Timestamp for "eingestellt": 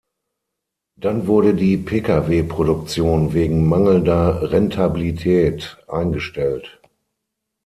5.87-6.81